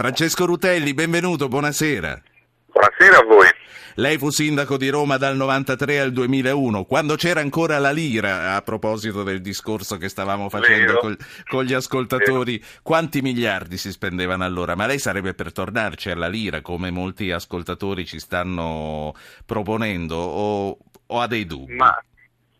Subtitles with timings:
[0.00, 2.22] Francesco Rutelli, benvenuto, buonasera.
[2.72, 3.48] Buonasera a voi.
[3.96, 8.62] Lei fu sindaco di Roma dal 93 al 2001, quando c'era ancora la lira, a
[8.62, 12.80] proposito del discorso che stavamo facendo col, con gli ascoltatori, Vero.
[12.82, 14.74] quanti miliardi si spendevano allora?
[14.74, 19.14] Ma lei sarebbe per tornarci alla lira, come molti ascoltatori ci stanno
[19.44, 20.78] proponendo, o,
[21.08, 21.74] o ha dei dubbi?
[21.74, 21.94] Ma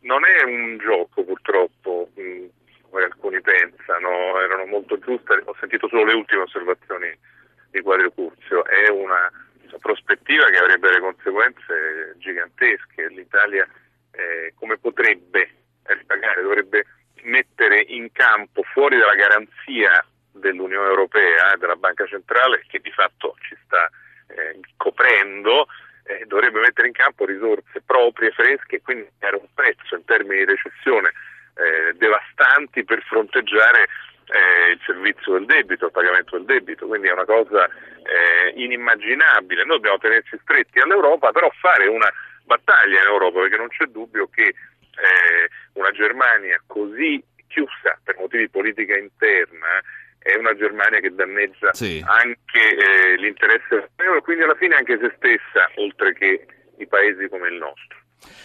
[0.00, 2.44] non è un gioco purtroppo, mm,
[2.90, 7.28] come alcuni pensano, erano molto giuste, ho sentito solo le ultime osservazioni
[7.70, 9.30] di Quadrio Curzio, è una
[9.78, 13.08] prospettiva che avrebbe delle conseguenze gigantesche.
[13.08, 13.66] L'Italia
[14.12, 15.50] eh, come potrebbe
[15.84, 16.42] ripagare?
[16.42, 16.86] Dovrebbe
[17.22, 23.36] mettere in campo fuori dalla garanzia dell'Unione Europea e della Banca Centrale che di fatto
[23.40, 23.90] ci sta
[24.28, 25.66] eh, coprendo,
[26.04, 30.44] eh, dovrebbe mettere in campo risorse proprie, fresche e quindi dare un prezzo in termini
[30.44, 31.12] di recessione
[31.54, 33.86] eh, devastanti per fronteggiare
[34.30, 39.64] eh, il servizio del debito, il pagamento del debito, quindi è una cosa eh, inimmaginabile.
[39.64, 42.10] Noi dobbiamo tenerci stretti all'Europa, però fare una
[42.44, 48.44] battaglia in Europa, perché non c'è dubbio che eh, una Germania così chiusa per motivi
[48.44, 49.82] di politica interna
[50.20, 52.04] è una Germania che danneggia sì.
[52.06, 57.28] anche eh, l'interesse europeo e quindi alla fine anche se stessa, oltre che i paesi
[57.28, 57.98] come il nostro.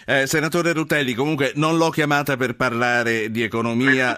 [0.06, 4.18] Eh, senatore Rutelli, comunque non l'ho chiamata per parlare di economia.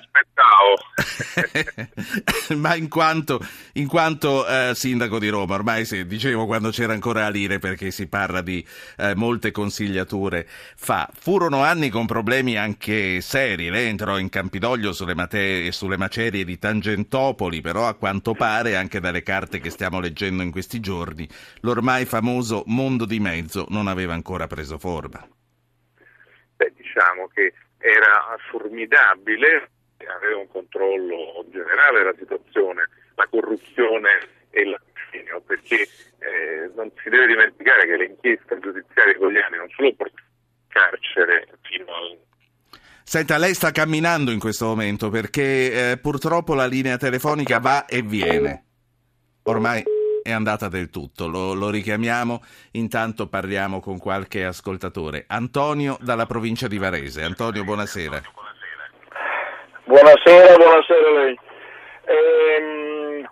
[2.58, 3.40] ma in quanto,
[3.74, 7.92] in quanto eh, sindaco di Roma, ormai si, dicevo quando c'era ancora la Lire perché
[7.92, 8.66] si parla di
[8.98, 15.16] eh, molte consigliature fa, furono anni con problemi anche seri, lei entrò in Campidoglio sulle,
[15.16, 20.44] materie, sulle macerie di Tangentopoli, però a quanto pare anche dalle carte che stiamo leggendo
[20.44, 21.28] in questi giorni,
[21.62, 25.26] l'ormai famoso mondo di mezzo non aveva ancora preso forma.
[26.98, 29.70] Diciamo che era formidabile
[30.08, 34.10] avere un controllo generale della situazione, la corruzione
[34.50, 39.94] e l'assegno, perché eh, non si deve dimenticare che le inchieste giudiziarie italiane non solo
[39.94, 40.26] portano
[40.70, 42.18] carcere fino al
[43.04, 48.02] Senta, lei sta camminando in questo momento perché eh, purtroppo la linea telefonica va e
[48.02, 48.64] viene.
[49.44, 49.84] Ormai
[50.28, 52.42] è andata del tutto, lo, lo, richiamiamo,
[52.74, 55.24] intanto parliamo con qualche ascoltatore.
[55.26, 57.24] Antonio dalla provincia di Varese.
[57.24, 58.22] Antonio, buonasera.
[59.86, 61.40] Buonasera, buonasera a lei.
[62.04, 63.30] Ehm,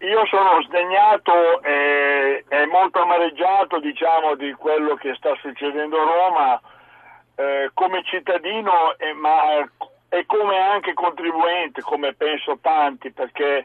[0.00, 6.60] io sono sdegnato e, e, molto amareggiato diciamo, di quello che sta succedendo a Roma
[7.36, 9.58] eh, come cittadino e, ma,
[10.10, 13.64] e, come anche contribuente, come penso tanti, perché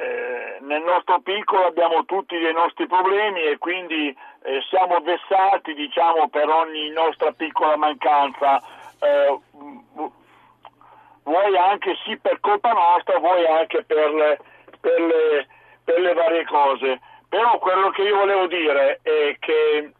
[0.00, 6.28] eh, nel nostro piccolo abbiamo tutti dei nostri problemi e quindi eh, siamo vessati diciamo,
[6.28, 8.62] per ogni nostra piccola mancanza.
[9.00, 9.38] Eh,
[11.22, 14.38] vuoi anche sì per colpa nostra, vuoi anche per le,
[14.80, 15.46] per le,
[15.84, 17.00] per le varie cose.
[17.28, 19.92] Però quello che io volevo dire è che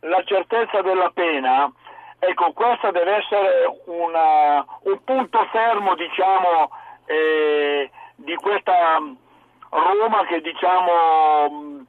[0.00, 1.70] la certezza della pena,
[2.18, 6.70] ecco, questa deve essere una, un punto fermo, diciamo,
[7.06, 7.45] eh,
[9.82, 11.84] Roma che, diciamo,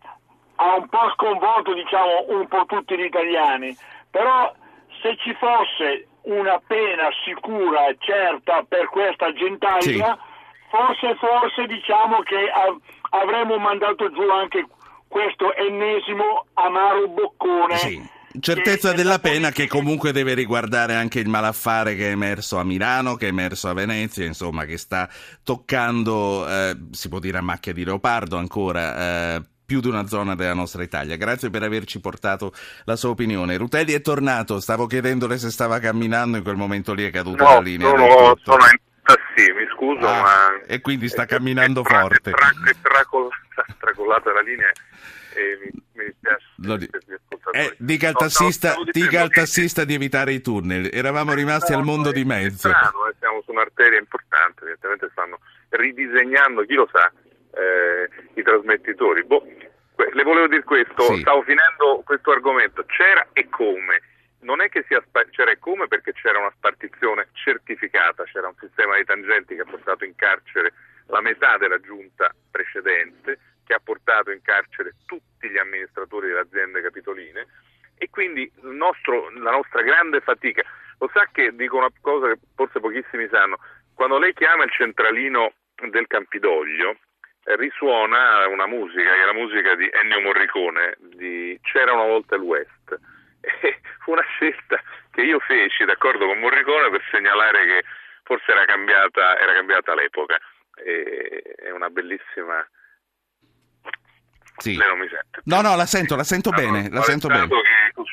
[0.56, 3.76] ha un po' sconvolto, diciamo, un po' tutti gli italiani.
[4.10, 4.54] Però
[5.02, 10.70] se ci fosse una pena sicura e certa per questa gentaglia, sì.
[10.70, 12.80] forse, forse diciamo che av-
[13.12, 14.66] avremmo mandato giù anche
[15.08, 17.78] questo ennesimo amaro boccone.
[17.78, 18.16] Sì.
[18.40, 23.16] Certezza della pena che comunque deve riguardare anche il malaffare che è emerso a Milano,
[23.16, 25.10] che è emerso a Venezia, insomma, che sta
[25.44, 30.34] toccando, eh, si può dire a macchia di leopardo ancora, eh, più di una zona
[30.36, 31.18] della nostra Italia.
[31.18, 32.54] Grazie per averci portato
[32.86, 33.58] la sua opinione.
[33.58, 37.54] Rutelli è tornato, stavo chiedendole se stava camminando, in quel momento lì è caduta no,
[37.56, 37.92] la linea.
[37.92, 40.62] No, sono in tassi, mi scuso, ah, ma...
[40.66, 42.30] E quindi sta camminando è, forte.
[42.30, 44.72] È, tra, è tracolata, tracolata la linea
[45.34, 46.46] e mi, mi dispiace.
[47.58, 51.80] Eh, dica al tassista, no, dica al tassista di evitare i tunnel, eravamo rimasti no,
[51.80, 52.70] al mondo di mezzo.
[52.70, 57.12] Strano, eh, siamo su un'arteria importante, evidentemente stanno ridisegnando, chi lo sa,
[57.58, 59.24] eh, i trasmettitori.
[59.24, 59.44] Boh,
[59.96, 61.22] le volevo dire questo, sì.
[61.22, 64.02] stavo finendo questo argomento, c'era e come.
[64.42, 68.56] Non è che sia spa- c'era e come perché c'era una spartizione certificata, c'era un
[68.60, 70.74] sistema di tangenti che ha portato in carcere
[71.08, 76.82] la metà della giunta precedente, che ha portato in carcere tutti gli amministratori delle aziende
[76.82, 77.48] capitoline
[77.98, 80.64] e quindi nostro, la nostra grande fatica,
[81.00, 83.58] lo sa che dico una cosa che forse pochissimi sanno,
[83.94, 85.54] quando lei chiama il centralino
[85.90, 86.98] del Campidoglio,
[87.56, 92.42] risuona una musica, che è la musica di Ennio Morricone, di C'era una volta il
[92.42, 93.00] West.
[93.62, 97.84] E fu una scelta che io feci d'accordo con Morricone per segnalare che
[98.24, 100.38] forse era cambiata, era cambiata l'epoca.
[100.76, 102.68] E, è una bellissima
[104.58, 104.76] Sì.
[104.76, 105.42] Lei non mi sente?
[105.44, 107.48] No, no, la sento, la sento Allora, bene, la sento bene.
[107.48, 107.56] che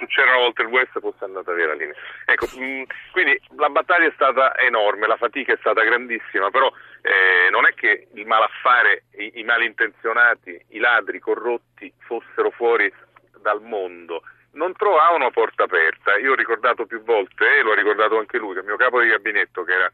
[0.09, 1.95] C'era il West fosse andata via la linea.
[2.27, 6.71] Ecco, mh, quindi la battaglia è stata enorme, la fatica è stata grandissima, però
[7.03, 12.93] eh, non è che il malaffare, i, i malintenzionati, i ladri, i corrotti fossero fuori
[13.41, 14.23] dal mondo.
[14.53, 16.17] Non trovavano porta aperta.
[16.17, 19.01] Io ho ricordato più volte, e lo ha ricordato anche lui, che il mio capo
[19.01, 19.93] di gabinetto, che era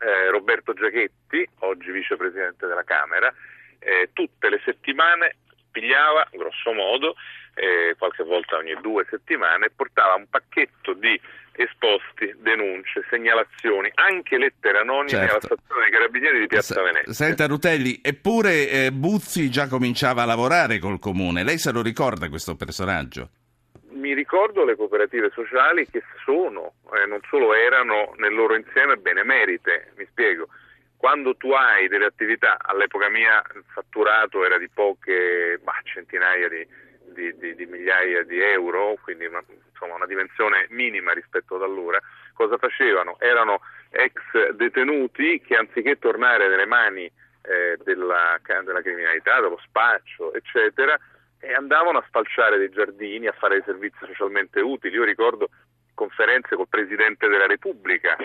[0.00, 3.32] eh, Roberto Giachetti, oggi vicepresidente della Camera,
[3.78, 5.36] eh, tutte le settimane
[5.78, 7.14] pigliava, grosso modo,
[7.54, 11.18] eh, qualche volta ogni due settimane, portava un pacchetto di
[11.52, 15.30] esposti, denunce, segnalazioni, anche lettere anonime Certo.
[15.30, 17.12] alla stazione dei carabinieri di Piazza Venezia.
[17.12, 22.28] Senta Rutelli, eppure eh, Buzzi già cominciava a lavorare col comune, lei se lo ricorda
[22.28, 23.30] questo personaggio?
[23.90, 29.92] Mi ricordo le cooperative sociali che sono, eh, non solo erano nel loro insieme benemerite,
[29.96, 30.48] mi spiego.
[30.98, 36.66] Quando tu hai delle attività, all'epoca mia il fatturato era di poche bah, centinaia di,
[37.14, 39.40] di- di- di migliaia di euro, quindi una,
[39.70, 42.00] insomma, una dimensione minima rispetto ad allora,
[42.34, 43.16] cosa facevano?
[43.20, 43.60] Erano
[43.90, 50.98] ex detenuti che anziché tornare nelle mani eh, della, della criminalità, dello spaccio, eccetera,
[51.38, 54.96] e andavano a spalciare dei giardini, a fare dei servizi socialmente utili.
[54.96, 55.48] Io ricordo
[55.94, 58.16] conferenze col Presidente della Repubblica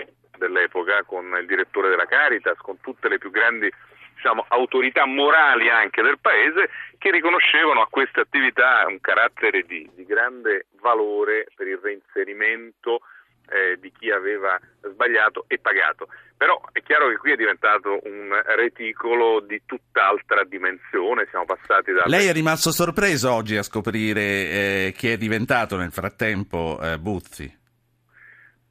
[0.47, 3.71] dell'epoca, con il direttore della Caritas, con tutte le più grandi
[4.15, 10.05] diciamo, autorità morali anche del Paese, che riconoscevano a queste attività un carattere di, di
[10.05, 13.01] grande valore per il reinserimento
[13.49, 16.07] eh, di chi aveva sbagliato e pagato.
[16.35, 22.03] Però è chiaro che qui è diventato un reticolo di tutt'altra dimensione, siamo passati da...
[22.05, 27.61] Lei è rimasto sorpreso oggi a scoprire eh, chi è diventato nel frattempo eh, Buzzi?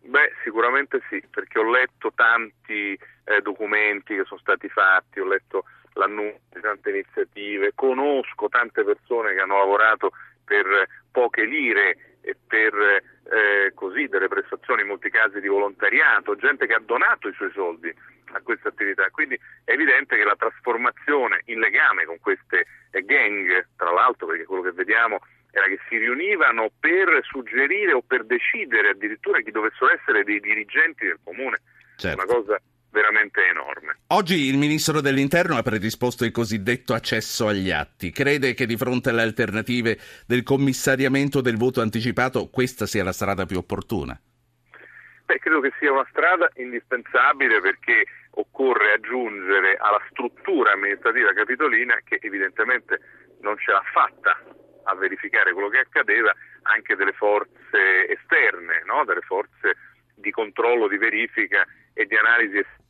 [0.04, 5.64] Beh, sicuramente sì, perché ho letto tanti eh, documenti che sono stati fatti, ho letto
[5.94, 10.12] l'annuncio di tante iniziative, conosco tante persone che hanno lavorato
[10.44, 10.66] per
[11.10, 16.74] poche lire e per eh, così delle prestazioni in molti casi di volontariato, gente che
[16.74, 17.94] ha donato i suoi soldi
[18.32, 19.08] a queste attività.
[19.10, 24.44] Quindi è evidente che la trasformazione in legame con queste eh, gang, tra l'altro perché
[24.44, 25.20] quello che vediamo
[25.52, 31.04] era che si riunivano per suggerire o per decidere addirittura chi dovessero essere dei dirigenti
[31.06, 31.60] del comune,
[31.96, 32.16] Certo.
[32.24, 32.60] una cosa
[32.90, 33.98] veramente enorme.
[34.08, 38.10] Oggi il ministro dell'Interno ha predisposto il cosiddetto accesso agli atti.
[38.10, 43.46] Crede che di fronte alle alternative del commissariamento del voto anticipato questa sia la strada
[43.46, 44.18] più opportuna?
[45.24, 52.18] Beh, credo che sia una strada indispensabile perché occorre aggiungere alla struttura amministrativa capitolina che
[52.22, 53.00] evidentemente
[53.40, 54.38] non ce l'ha fatta
[54.84, 59.04] a verificare quello che accadeva anche delle forze esterne, no?
[59.04, 59.76] delle forze
[60.14, 62.80] di controllo, di verifica e di analisi esterne.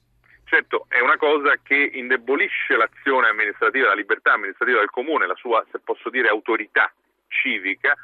[0.44, 5.64] Certo, è una cosa che indebolisce l'azione amministrativa, la libertà amministrativa del comune, la sua,
[5.72, 6.92] se posso dire, autorità
[7.28, 7.96] civica,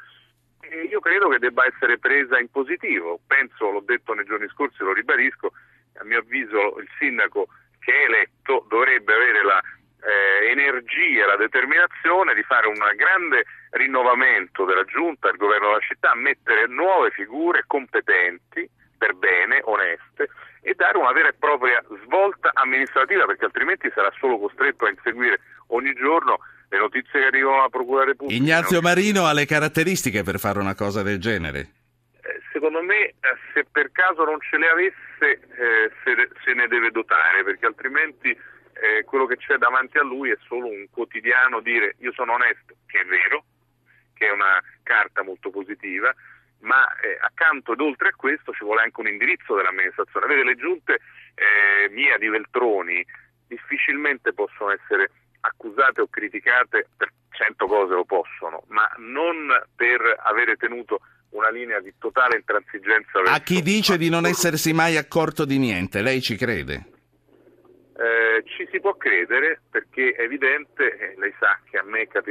[0.61, 3.19] e io credo che debba essere presa in positivo.
[3.27, 5.51] Penso, l'ho detto nei giorni scorsi, lo ribadisco,
[5.99, 7.49] a mio avviso il sindaco
[7.79, 9.61] che è eletto dovrebbe avere la
[10.01, 16.15] eh, energia, la determinazione di fare un grande rinnovamento della giunta, del governo della città,
[16.15, 20.29] mettere nuove figure competenti, per bene, oneste,
[20.61, 25.39] e dare una vera e propria svolta amministrativa, perché altrimenti sarà solo costretto a inseguire
[25.67, 28.41] ogni giorno le notizie che arrivano alla Procura Repubblica.
[28.41, 28.87] Ignazio no?
[28.87, 31.59] Marino ha le caratteristiche per fare una cosa del genere.
[32.21, 33.15] Eh, Secondo me, eh,
[33.53, 38.37] se per caso non ce le avesse, eh, se, se ne deve dotare, perché altrimenti
[38.81, 42.75] eh, quello che c'è davanti a lui è solo un quotidiano dire io sono onesto,
[42.85, 43.43] che è vero,
[44.13, 46.13] che è una carta molto positiva,
[46.61, 50.27] ma eh, accanto ed oltre a questo ci vuole anche un indirizzo dell'amministrazione.
[50.27, 50.99] Vede, le giunte
[51.35, 53.05] eh, mia di Veltroni
[53.47, 60.57] difficilmente possono essere accusate o criticate per cento cose lo possono, ma non per avere
[60.57, 65.57] tenuto una linea di totale intransigenza A chi dice di non essersi mai accorto di
[65.57, 66.98] niente, lei ci crede?
[68.39, 72.07] Eh, ci si può credere perché è evidente, eh, lei sa che a me è
[72.07, 72.29] capitato